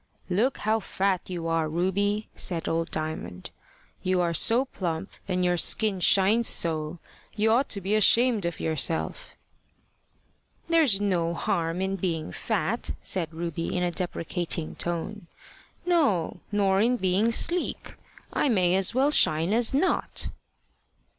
"Look 0.31 0.57
how 0.57 0.79
fat 0.79 1.29
you 1.29 1.45
are 1.47 1.69
Ruby!" 1.69 2.27
said 2.35 2.67
old 2.67 2.89
Diamond. 2.89 3.51
"You 4.01 4.19
are 4.19 4.33
so 4.33 4.65
plump 4.65 5.11
and 5.27 5.45
your 5.45 5.57
skin 5.57 5.99
shines 5.99 6.47
so, 6.47 6.97
you 7.35 7.51
ought 7.51 7.69
to 7.69 7.81
be 7.81 7.93
ashamed 7.93 8.47
of 8.47 8.59
yourself." 8.59 9.35
"There's 10.67 10.99
no 10.99 11.35
harm 11.35 11.81
in 11.83 11.97
being 11.97 12.31
fat," 12.31 12.93
said 13.03 13.31
Ruby 13.31 13.75
in 13.77 13.83
a 13.83 13.91
deprecating 13.91 14.73
tone. 14.73 15.27
"No, 15.85 16.39
nor 16.51 16.81
in 16.81 16.97
being 16.97 17.31
sleek. 17.31 17.93
I 18.33 18.49
may 18.49 18.73
as 18.73 18.95
well 18.95 19.11
shine 19.11 19.53
as 19.53 19.71
not." 19.71 20.31